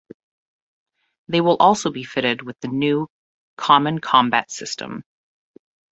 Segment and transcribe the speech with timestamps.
[1.27, 3.07] They will also be fitted with the new
[3.57, 5.03] Common Combat System.